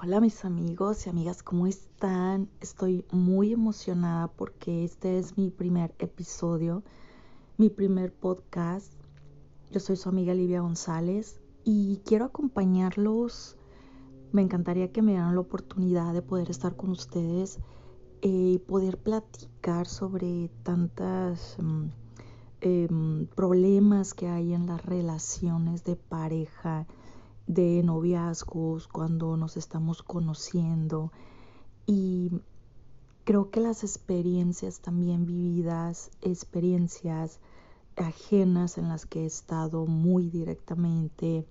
[0.00, 2.48] Hola mis amigos y amigas, ¿cómo están?
[2.60, 6.84] Estoy muy emocionada porque este es mi primer episodio,
[7.56, 8.92] mi primer podcast.
[9.72, 13.56] Yo soy su amiga Livia González y quiero acompañarlos.
[14.30, 17.58] Me encantaría que me dieran la oportunidad de poder estar con ustedes
[18.22, 21.90] eh, y poder platicar sobre tantos em,
[22.60, 26.86] em, problemas que hay en las relaciones de pareja
[27.48, 31.10] de noviazgos, cuando nos estamos conociendo.
[31.86, 32.30] Y
[33.24, 37.40] creo que las experiencias también vividas, experiencias
[37.96, 41.44] ajenas en las que he estado muy directamente,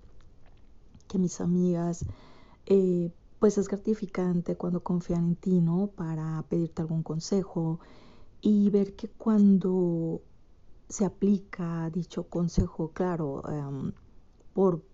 [1.08, 2.06] que mis amigas,
[2.66, 5.88] eh, pues es gratificante cuando confían en ti, ¿no?
[5.88, 7.80] Para pedirte algún consejo
[8.40, 10.22] y ver que cuando
[10.88, 13.92] se aplica dicho consejo, claro, em,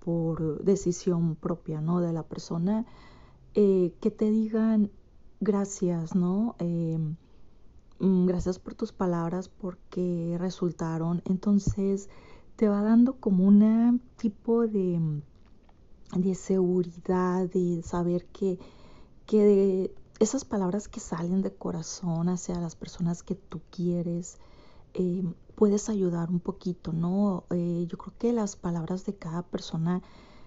[0.04, 2.00] por, decisión propia, ¿no?
[2.00, 2.84] De la persona,
[3.54, 4.90] eh, que te digan
[5.40, 6.54] gracias, ¿no?
[6.58, 6.98] Eh,
[7.98, 11.22] mm, gracias por tus palabras porque resultaron.
[11.24, 12.08] Entonces
[12.56, 15.00] te va dando como un tipo de,
[16.14, 18.58] de seguridad, de saber que,
[19.26, 24.38] que esas palabras que salen de corazón hacia las personas que tú quieres,
[24.92, 25.24] eh,
[25.54, 27.44] puedes ayudar un poquito, ¿no?
[27.50, 30.02] Eh, yo creo que las palabras de cada persona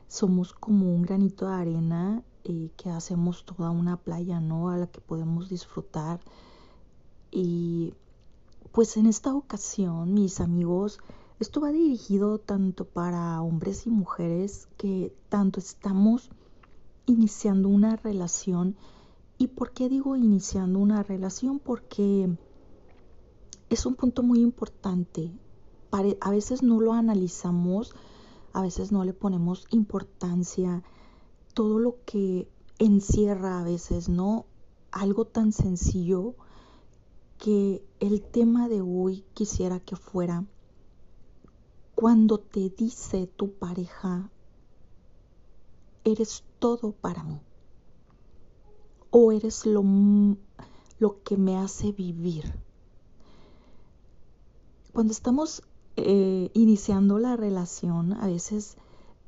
[0.08, 4.70] somos como un granito de arena eh, que hacemos toda una playa, ¿no?
[4.70, 6.20] A la que podemos disfrutar.
[7.32, 7.94] Y
[8.72, 11.00] pues en esta ocasión, mis amigos,
[11.40, 16.30] esto va dirigido tanto para hombres y mujeres que tanto estamos
[17.06, 18.76] iniciando una relación.
[19.38, 21.60] ¿Y por qué digo iniciando una relación?
[21.60, 22.30] Porque
[23.70, 25.32] es un punto muy importante.
[25.92, 27.94] A veces no lo analizamos,
[28.54, 30.84] a veces no le ponemos importancia,
[31.54, 34.46] todo lo que encierra a veces, ¿no?
[34.92, 36.36] Algo tan sencillo
[37.40, 40.46] que el tema de hoy quisiera que fuera
[41.96, 44.30] cuando te dice tu pareja,
[46.04, 47.42] eres todo para mí,
[49.10, 49.84] o eres lo,
[51.00, 52.67] lo que me hace vivir
[54.98, 55.62] cuando estamos
[55.96, 58.78] eh, iniciando la relación, a veces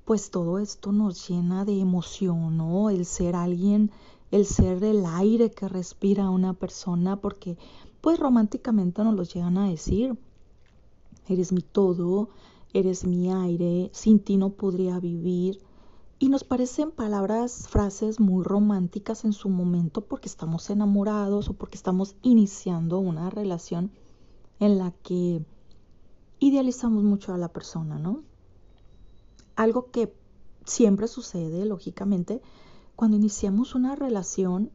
[0.04, 2.90] pues todo esto nos llena de emoción, ¿no?
[2.90, 3.92] El ser alguien,
[4.32, 7.56] el ser el aire que respira una persona, porque
[8.02, 10.18] pues románticamente nos lo llegan a decir,
[11.28, 12.30] eres mi todo,
[12.74, 15.62] eres mi aire, sin ti no podría vivir.
[16.18, 21.78] Y nos parecen palabras, frases muy románticas en su momento porque estamos enamorados o porque
[21.78, 23.92] estamos iniciando una relación
[24.60, 25.44] en la que
[26.40, 28.24] idealizamos mucho a la persona, ¿no?
[29.56, 30.14] Algo que
[30.66, 32.42] siempre sucede, lógicamente,
[32.96, 34.72] cuando iniciamos una relación,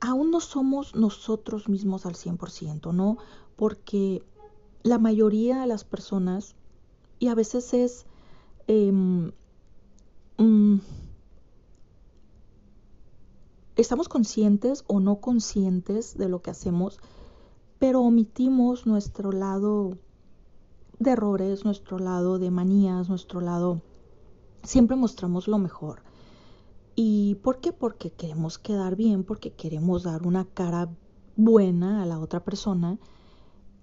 [0.00, 3.18] aún no somos nosotros mismos al 100%, ¿no?
[3.56, 4.22] Porque
[4.82, 6.54] la mayoría de las personas,
[7.18, 8.06] y a veces es...
[8.66, 9.32] Em,
[10.36, 10.78] mm,
[13.76, 16.98] estamos conscientes o no conscientes de lo que hacemos,
[17.78, 19.98] pero omitimos nuestro lado
[20.98, 23.82] de errores, nuestro lado de manías, nuestro lado...
[24.64, 26.02] Siempre mostramos lo mejor.
[26.96, 27.72] ¿Y por qué?
[27.72, 30.88] Porque queremos quedar bien, porque queremos dar una cara
[31.36, 32.98] buena a la otra persona.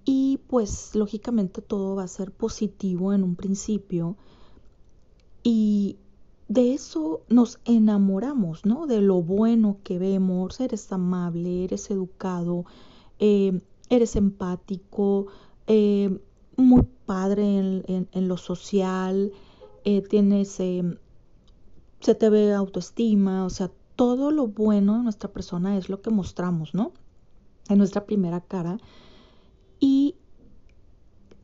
[0.04, 4.18] Y pues lógicamente todo va a ser positivo en un principio.
[5.44, 5.98] Y
[6.50, 8.86] de eso nos enamoramos, ¿no?
[8.86, 12.66] De lo bueno que vemos, eres amable, eres educado,
[13.20, 15.28] eh, eres empático,
[15.68, 16.20] eh,
[16.58, 17.44] muy padre
[17.88, 19.32] en, lo social,
[19.84, 20.84] eh, tienes, eh,
[22.00, 26.10] se te ve autoestima, o sea, todo lo bueno de nuestra persona es lo que
[26.10, 26.92] mostramos, ¿no?
[27.70, 28.78] En nuestra primera cara.
[29.80, 30.16] Y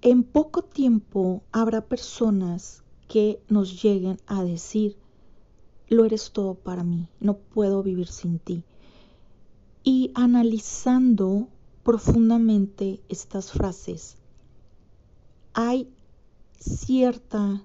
[0.01, 4.97] en poco tiempo habrá personas que nos lleguen a decir,
[5.87, 8.63] lo eres todo para mí, no puedo vivir sin ti.
[9.83, 11.49] Y analizando
[11.83, 14.17] profundamente estas frases,
[15.53, 15.89] hay
[16.59, 17.63] cierta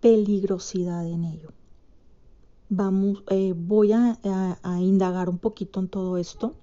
[0.00, 1.52] peligrosidad en ello.
[2.68, 4.18] Vamos, eh, voy a,
[4.80, 6.54] indagar un poquito en todo esto.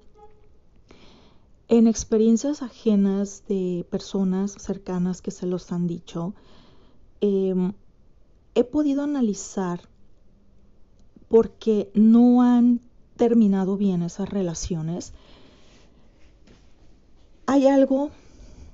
[1.69, 6.33] En experiencias ajenas de personas cercanas que se los han dicho,
[7.21, 7.74] em,
[8.53, 9.81] he podido analizar
[11.29, 12.81] porque no han
[13.15, 15.13] terminado bien esas relaciones
[17.45, 18.12] hay algo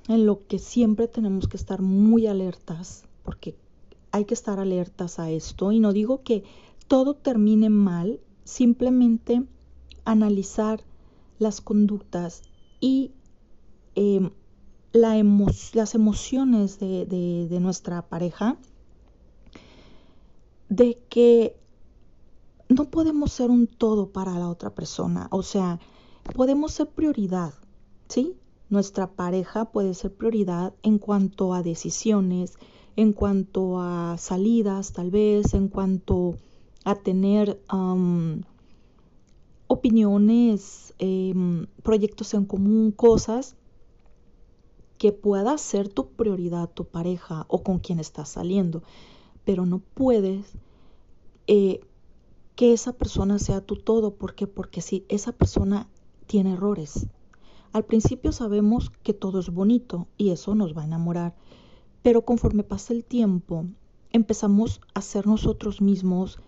[0.07, 3.55] en lo que siempre tenemos que estar muy alertas, porque
[4.11, 5.71] hay que estar alertas a esto.
[5.71, 6.43] Y no digo que
[6.87, 9.43] todo termine mal, simplemente
[10.05, 10.83] analizar
[11.37, 12.41] las conductas
[12.79, 13.11] y
[13.95, 14.31] em,
[14.91, 18.57] las emociones de nuestra pareja,
[20.69, 21.55] de que
[22.69, 25.79] no podemos ser un todo para la otra persona, o sea,
[26.35, 27.53] podemos ser prioridad,
[28.07, 28.35] ¿sí?
[28.69, 32.53] Nuestra pareja puede ser prioridad en cuanto a decisiones,
[32.95, 36.35] en cuanto a salidas tal vez, en cuanto
[36.83, 37.61] a tener
[39.67, 43.55] opiniones, em, proyectos en común, cosas
[44.99, 48.83] que pueda ser tu prioridad tu pareja o con quien estás saliendo,
[49.45, 50.45] pero no puedes
[51.47, 51.79] eh,
[52.55, 54.13] que esa persona sea tu todo.
[54.15, 54.45] ¿Por qué?
[54.45, 55.87] Porque si esa persona
[56.27, 57.07] tiene errores.
[57.71, 61.35] Al principio sabemos que todo es bonito y eso nos va a enamorar,
[62.01, 63.65] pero conforme pasa el tiempo,
[64.11, 66.39] empezamos a ser nosotros mismos,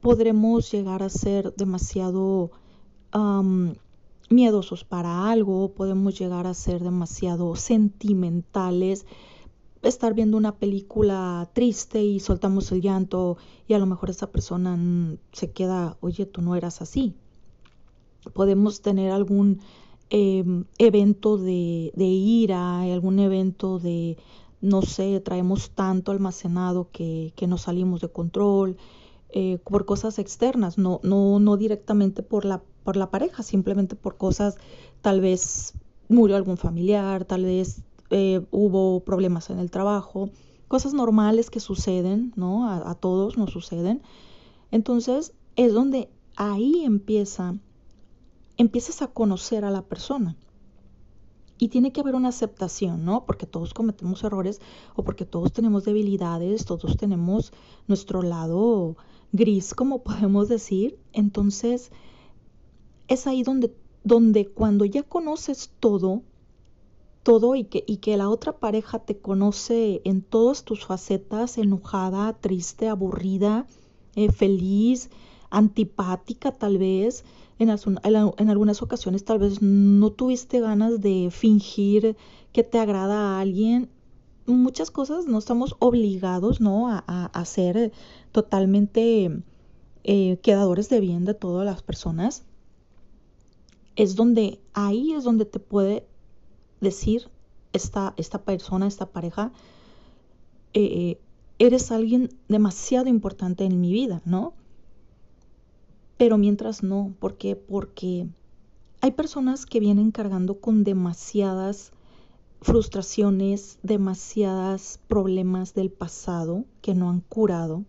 [0.00, 2.50] podremos llegar a ser demasiado
[4.30, 9.04] miedosos para algo, podemos llegar a ser demasiado sentimentales,
[9.82, 13.36] estar viendo una película triste y soltamos el llanto
[13.66, 14.78] y a lo mejor esa persona
[15.32, 17.14] se queda, oye, tú no eras así.
[18.34, 19.60] Podemos tener algún
[20.10, 24.18] em, evento de, ira, algún evento de,
[24.60, 28.76] no sé, traemos tanto almacenado que, que salimos de control
[29.30, 34.16] eh, por cosas externas, no, no, no directamente por la, por la pareja, simplemente por
[34.16, 34.56] cosas,
[35.02, 35.74] tal vez
[36.08, 40.30] murió algún familiar, tal vez eh, hubo problemas en el trabajo,
[40.66, 42.68] cosas normales que suceden, ¿no?
[42.68, 44.02] A, todos nos suceden.
[44.72, 47.54] Entonces es donde ahí empieza,
[48.60, 50.36] empiezas a conocer a la persona.
[51.56, 53.24] Y tiene que haber una aceptación, ¿no?
[53.24, 54.60] Porque todos cometemos errores
[54.96, 57.52] o porque todos tenemos debilidades, todos tenemos
[57.86, 58.96] nuestro lado
[59.32, 60.98] gris, como podemos decir.
[61.12, 61.90] Entonces,
[63.08, 63.74] es ahí donde,
[64.04, 66.22] donde cuando ya conoces todo,
[67.22, 72.34] todo y que, y que la otra pareja te conoce en todas tus facetas, enojada,
[72.34, 73.66] triste, aburrida,
[74.16, 75.10] eh, feliz,
[75.50, 77.24] antipática tal vez.
[77.58, 82.16] En, algunas ocasiones tal vez no tuviste ganas de fingir
[82.52, 83.90] que te agrada a alguien.
[84.46, 86.88] Muchas cosas no estamos obligados ¿no?
[86.88, 87.92] a, a, ser
[88.32, 89.42] totalmente
[90.04, 92.44] eh, quedadores de bien de todas las personas.
[93.96, 96.06] Es donde, ahí es donde te puede
[96.80, 97.28] decir
[97.74, 99.52] esta, esta persona, esta pareja,
[100.72, 101.20] eh,
[101.58, 104.54] eres alguien demasiado importante en mi vida, ¿no?
[106.20, 107.56] Pero mientras no, ¿por qué?
[107.56, 108.28] Porque
[109.00, 111.92] hay personas que vienen cargando con demasiadas
[112.60, 117.86] frustraciones, demasiados problemas del pasado que no han curado.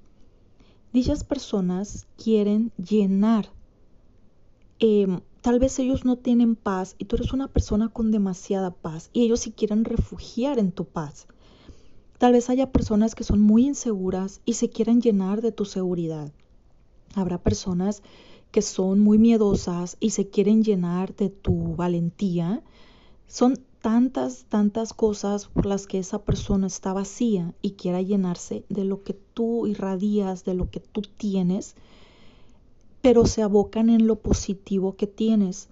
[0.94, 3.50] Dichas personas quieren llenar
[4.80, 9.10] eh, Tal vez ellos no tienen paz y tú eres una persona con demasiada paz
[9.12, 11.28] y ellos sí quieren refugiar en tu paz.
[12.18, 16.32] Tal vez haya personas que son muy inseguras y se quieren llenar de tu seguridad.
[17.16, 18.04] Habrá personas
[18.52, 22.64] que son muy miedosas y se quieren llenar de tu valentía.
[23.28, 28.86] Son tantas, tantas cosas por las que esa persona está vacía y quiera llenarse de
[28.86, 31.76] lo que tú irradias, de lo que tú tienes
[33.02, 35.70] pero se abocan en lo positivo que tienes.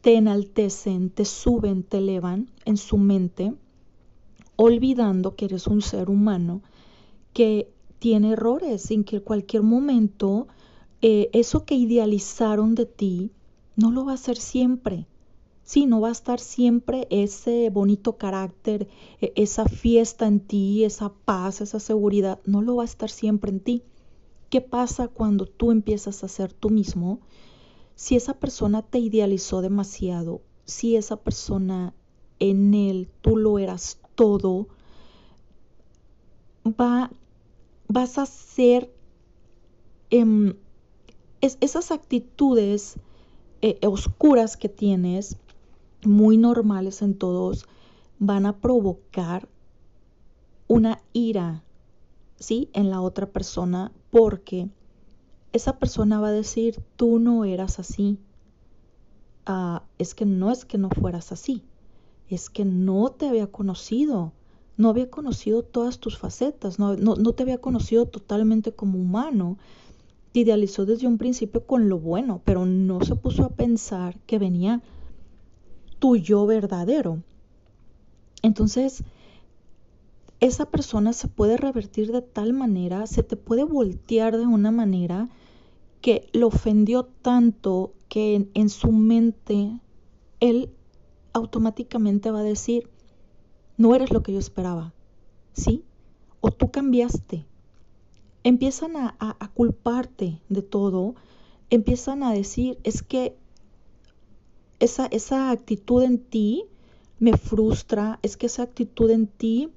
[0.00, 3.54] Te enaltecen, te suben, te elevan en su mente,
[4.56, 6.62] olvidando que eres un ser humano
[7.32, 10.48] que tiene errores, en que en cualquier momento
[11.08, 13.30] eh, eso que idealizaron de ti
[13.76, 15.06] no lo va a ser siempre.
[15.62, 18.88] Sí, no va a estar siempre ese bonito carácter,
[19.20, 23.52] e, esa fiesta en ti, esa paz, esa seguridad, no lo va a estar siempre
[23.52, 23.84] en ti.
[24.50, 27.20] ¿Qué pasa cuando tú empiezas a ser tú mismo?
[27.94, 31.94] Si esa persona te idealizó demasiado, si esa persona
[32.40, 34.66] en él tú lo eras todo,
[36.66, 37.12] va,
[37.86, 38.92] vas a ser
[41.60, 42.96] esas actitudes
[43.62, 45.38] eh, oscuras que tienes,
[46.04, 47.66] muy normales en todos,
[48.18, 49.48] van a provocar
[50.68, 51.62] una ira,
[52.38, 52.70] ¿sí?
[52.72, 54.68] En la otra persona porque
[55.52, 58.18] esa persona va a decir, tú no eras así.
[59.46, 61.62] Ah, es que no es que no fueras así,
[62.28, 64.32] es que no te había conocido,
[64.76, 69.56] no había conocido todas tus facetas, no, no te había conocido totalmente como humano.
[70.36, 74.82] Idealizó desde un principio con lo bueno, pero no se puso a pensar que venía
[75.98, 77.22] tu yo verdadero.
[78.42, 79.02] Entonces,
[80.40, 85.30] esa persona se puede revertir de tal manera, se te puede voltear de una manera
[86.02, 89.80] que lo ofendió tanto que en, su mente
[90.40, 90.68] él
[91.32, 92.90] automáticamente va a decir,
[93.78, 94.92] no eres lo que yo esperaba,
[95.54, 95.82] ¿sí?
[96.42, 97.46] O tú cambiaste.
[98.46, 101.16] Empiezan a, culparte de todo,
[101.68, 103.36] empiezan a decir, es que
[104.78, 106.62] esa, esa actitud en ti
[107.18, 109.70] me frustra, es que esa actitud en ti,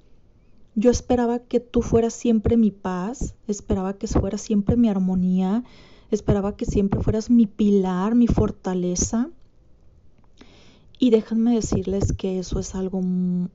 [0.75, 5.63] yo esperaba que tú fueras siempre mi paz, esperaba que fueras siempre mi armonía,
[6.11, 9.31] esperaba que siempre fueras mi pilar, mi fortaleza.
[10.99, 13.01] Y déjenme decirles que eso es algo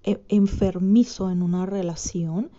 [0.03, 2.51] e, enfermizo en una relación,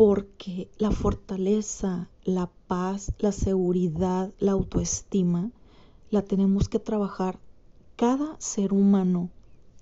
[0.00, 5.50] porque la fortaleza, la paz, la seguridad, la autoestima,
[6.08, 7.38] la tenemos que trabajar
[7.96, 9.28] cada ser humano,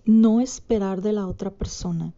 [0.04, 2.14] no esperar de la otra persona.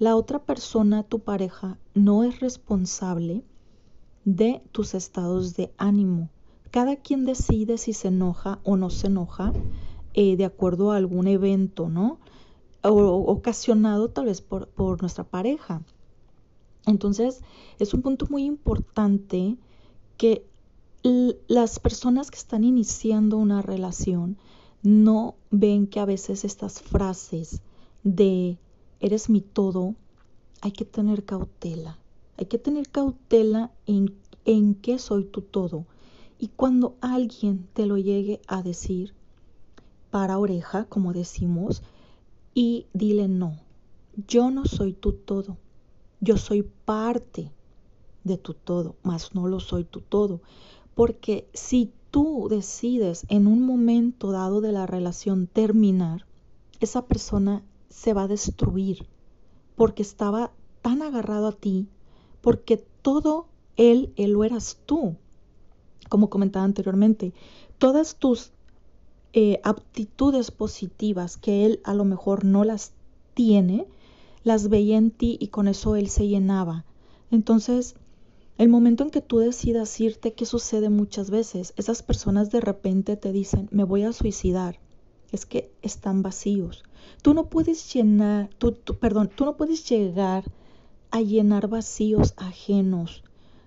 [0.00, 3.44] La otra persona, tu pareja, no es responsable
[4.24, 6.30] de tus estados de ánimo.
[6.72, 9.52] Cada quien decide si se enoja o no se enoja
[10.12, 12.18] eh, de acuerdo a algún evento, ¿no?
[12.82, 12.96] O,
[13.30, 15.82] ocasionado tal vez por, por nuestra pareja.
[16.86, 17.40] Entonces,
[17.78, 19.56] es un punto muy importante
[20.16, 20.44] que
[21.48, 24.38] las personas que están iniciando una relación
[24.82, 27.60] no ven que a veces estas frases
[28.02, 28.58] de
[29.00, 29.94] eres mi todo,
[30.60, 31.98] hay que tener cautela.
[32.38, 34.14] Hay que tener cautela en,
[34.44, 35.86] en qué soy tu todo.
[36.38, 39.14] Y cuando alguien te lo llegue a decir,
[40.10, 41.82] para oreja, como decimos,
[42.54, 43.58] y dile no,
[44.28, 45.56] yo no soy tu todo,
[46.24, 47.52] yo soy parte
[48.24, 50.40] de tu todo, mas no lo soy tu todo.
[50.94, 56.24] Porque si tú decides en un momento dado de la relación terminar,
[56.80, 59.06] esa persona se va a destruir
[59.76, 60.52] porque estaba
[60.82, 61.88] tan agarrado a ti,
[62.40, 65.16] porque todo él, él lo eras tú.
[66.08, 67.32] Como comentaba anteriormente,
[67.78, 68.52] todas tus
[69.32, 72.92] eh, aptitudes positivas que él a lo mejor no las
[73.34, 73.86] tiene,
[74.44, 76.84] las veía en ti y con eso él se llenaba.
[77.30, 77.96] Entonces,
[78.56, 81.74] el momento en que tú decidas irte, ¿qué sucede muchas veces?
[81.76, 84.78] Esas personas de repente te dicen, me voy a suicidar.
[85.32, 86.84] Es que están vacíos.
[87.22, 90.44] Tú no puedes llenar, tú, perdón, tú no puedes llegar
[91.10, 93.24] a llenar vacíos ajenos.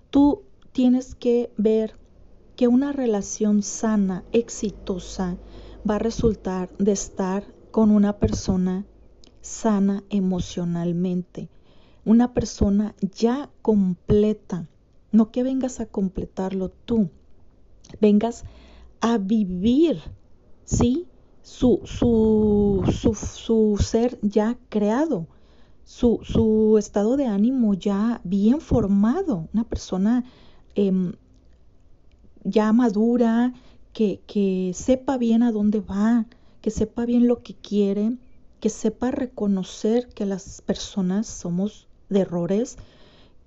[0.09, 1.95] Tú tienes que ver
[2.55, 5.37] que una relación sana, exitosa,
[5.89, 8.85] va a resultar de estar con una persona
[9.47, 11.49] sana emocionalmente,
[12.05, 14.67] una persona ya completa,
[15.11, 17.09] no que vengas a completarlo tú,
[18.01, 18.43] vengas
[18.99, 20.01] a vivir,
[20.65, 21.07] ¿sí?
[21.41, 22.83] Su, su,
[23.15, 25.27] su, ser ya creado,
[25.85, 30.25] su, su, estado de ánimo ya bien formado, una persona
[30.75, 31.13] em,
[32.43, 33.53] ya madura,
[33.93, 36.25] que, que sepa bien a dónde va,
[36.61, 38.17] que sepa bien lo que quiere,
[38.59, 42.77] que sepa reconocer que las personas somos de errores,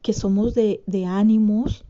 [0.03, 1.85] que somos de, ánimos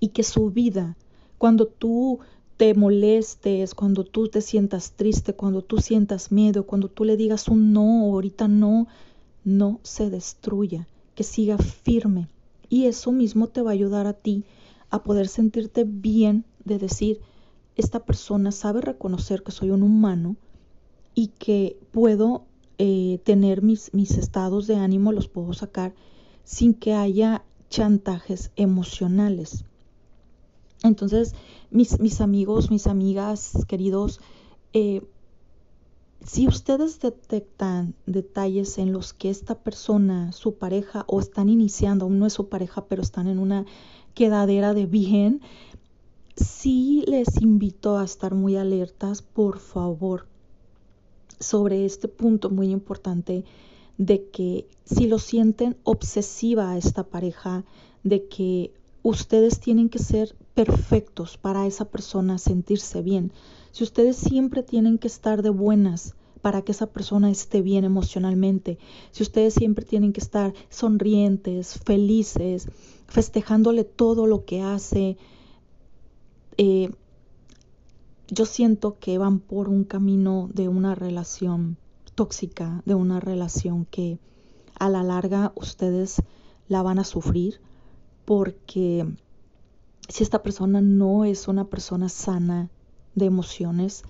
[0.00, 0.96] y que su vida,
[1.38, 2.20] cuando tú
[2.56, 7.48] te molestes, cuando tú te sientas triste, cuando tú sientas miedo, cuando tú le digas
[7.48, 8.88] un no, ahorita no,
[9.44, 12.28] no se destruya, que siga firme.
[12.68, 14.44] Y eso mismo te va a ayudar a ti
[14.90, 17.20] a poder sentirte bien de decir,
[17.76, 20.36] esta persona sabe reconocer que soy un humano
[21.18, 22.44] y que puedo
[22.78, 25.92] eh, tener mis, mis estados de ánimo, los puedo sacar
[26.44, 29.64] sin que haya chantajes emocionales.
[30.84, 31.34] Entonces,
[31.72, 34.20] mis, mis amigos, mis amigas, queridos,
[34.72, 35.02] eh,
[36.24, 42.20] si ustedes detectan detalles en los que esta persona, su pareja, o están iniciando, aún
[42.20, 43.66] no es su pareja, pero están en una
[44.14, 45.40] quedadera de bien,
[46.36, 50.27] sí les invito a estar muy alertas, por favor,
[51.40, 53.44] sobre este punto muy importante
[53.96, 57.64] de que si lo sienten obsesiva a esta pareja,
[58.04, 63.32] de que ustedes tienen que ser perfectos para esa persona sentirse bien,
[63.72, 68.78] si ustedes siempre tienen que estar de buenas para que esa persona esté bien emocionalmente,
[69.10, 72.68] si ustedes siempre tienen que estar sonrientes, felices,
[73.08, 75.16] festejándole todo lo que hace,
[76.56, 76.90] eh,
[78.30, 81.76] yo siento que van por un camino de una relación
[82.14, 84.18] tóxica, de una relación que
[84.78, 86.22] a la larga ustedes
[86.68, 87.60] la van a sufrir
[88.24, 89.06] porque
[90.08, 92.68] si esta persona no es una persona sana
[93.14, 94.02] de emociones,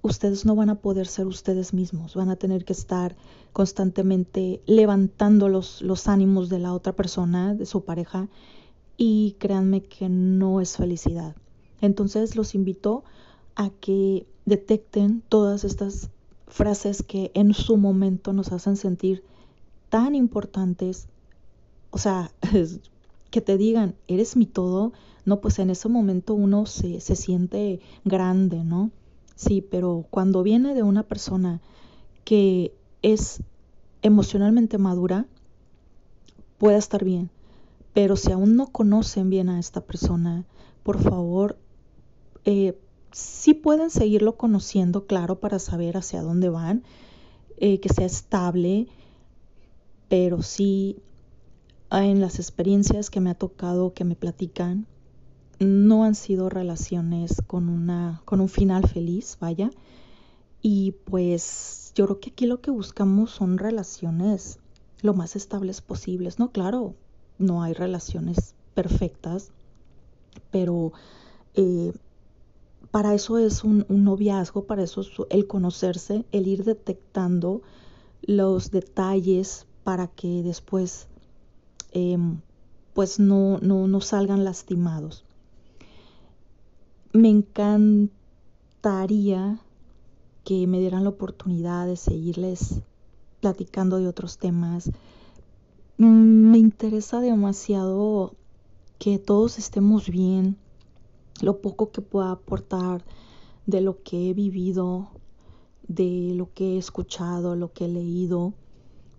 [0.00, 3.16] ustedes no van a poder ser ustedes mismos, van a tener que estar
[3.52, 8.28] constantemente levantando los, los ánimos de la otra persona, de su pareja,
[8.96, 11.36] y créanme que no es felicidad.
[11.80, 13.04] Entonces los invito
[13.56, 16.10] a que detecten todas estas
[16.46, 19.24] frases que en su momento nos hacen sentir
[19.88, 21.08] tan importantes.
[21.90, 22.30] O sea,
[23.30, 24.92] que te digan, eres mi todo.
[25.24, 28.90] No, pues en ese momento uno se, se siente grande, ¿no?
[29.34, 31.60] Sí, pero cuando viene de una persona
[32.24, 32.72] que
[33.02, 33.42] es
[34.02, 35.26] emocionalmente madura,
[36.58, 37.30] puede estar bien.
[37.92, 40.44] Pero si aún no conocen bien a esta persona,
[40.82, 41.58] por favor,
[42.44, 42.78] eh,
[43.16, 46.84] sí pueden seguirlo conociendo, claro, para saber hacia dónde van,
[47.56, 48.88] eh, que sea estable,
[50.10, 50.98] pero sí
[51.90, 54.86] en las experiencias que me ha tocado, que me platican,
[55.58, 59.70] no han sido relaciones con, una, con un final feliz, vaya.
[60.60, 64.58] Y pues yo creo que aquí lo que buscamos son relaciones
[65.00, 66.38] lo más estables posibles.
[66.38, 66.94] No, claro,
[67.38, 69.52] no hay relaciones perfectas,
[70.50, 70.92] pero
[71.54, 71.94] eh,
[72.96, 77.60] para eso es un, noviazgo, para eso es el conocerse, el ir detectando
[78.22, 81.06] los detalles para que después
[81.92, 82.40] em,
[82.94, 85.26] pues no, no, no salgan lastimados.
[87.12, 88.10] Me encantaría
[90.44, 92.80] que me dieran la oportunidad de seguirles
[93.42, 94.90] platicando de otros temas.
[95.98, 98.32] Me interesa demasiado
[98.98, 100.56] que todos estemos bien,
[101.42, 103.04] lo poco que pueda aportar
[103.66, 105.10] de lo que he vivido,
[105.88, 108.54] de lo que he escuchado, lo que he leído,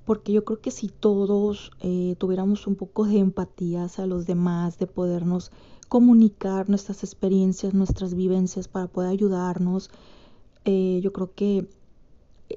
[0.06, 4.78] porque yo creo que si todos eh, tuviéramos un poco de empatía hacia los demás,
[4.80, 5.52] de podernos
[5.90, 9.90] comunicar nuestras experiencias, nuestras vivencias para poder ayudarnos,
[10.66, 11.68] eh, yo creo que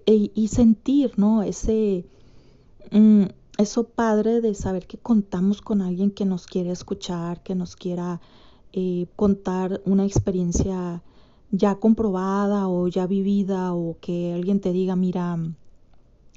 [0.06, 1.42] e, y sentir, ¿no?
[1.42, 2.06] Ese
[2.92, 3.24] mm,
[3.58, 8.20] eso padre de saber que contamos con alguien que nos quiere escuchar, que nos quiera
[8.72, 11.02] eh, contar una experiencia
[11.50, 15.36] ya comprobada o ya vivida o que alguien te diga, mira,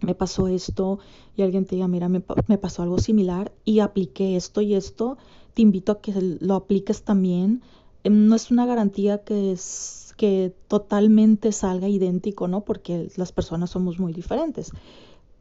[0.02, 1.00] me pasó esto
[1.36, 5.18] y alguien te diga, mira, me, pasó algo similar y apliqué esto y esto,
[5.54, 7.62] te invito a que lo apliques también.
[8.04, 12.62] Em, no es una garantía que, es, que totalmente salga idéntico, ¿no?
[12.62, 14.72] Porque las personas somos muy diferentes.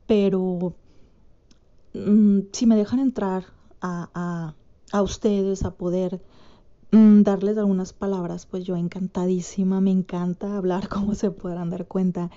[0.06, 0.74] Pero
[1.94, 3.46] mm, si me dejan entrar
[3.80, 4.54] a, a,
[4.92, 6.20] a ustedes, a poder
[6.92, 12.30] darles algunas palabras, pues yo encantadísima, me encanta hablar como se podrán dar cuenta.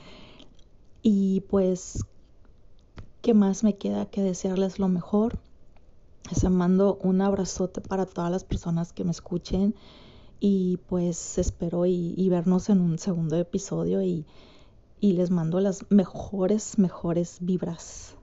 [1.02, 2.06] Y pues,
[3.22, 5.40] ¿qué más me queda que desearles lo mejor?
[6.32, 9.76] Les mando un abrazote para todas las personas que me escuchen
[10.40, 14.26] y pues espero y, vernos en un segundo episodio y,
[15.00, 18.16] y les mando las mejores, mejores vibras.